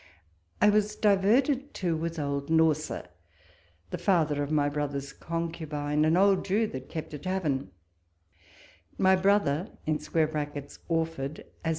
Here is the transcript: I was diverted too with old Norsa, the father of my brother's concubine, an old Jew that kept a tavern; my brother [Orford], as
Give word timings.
I 0.59 0.71
was 0.71 0.95
diverted 0.95 1.75
too 1.75 1.95
with 1.95 2.17
old 2.17 2.49
Norsa, 2.49 3.05
the 3.91 3.99
father 3.99 4.41
of 4.41 4.49
my 4.49 4.67
brother's 4.67 5.13
concubine, 5.13 6.05
an 6.05 6.17
old 6.17 6.43
Jew 6.43 6.65
that 6.69 6.89
kept 6.89 7.13
a 7.13 7.19
tavern; 7.19 7.69
my 8.97 9.15
brother 9.15 9.69
[Orford], 9.85 11.45
as 11.63 11.69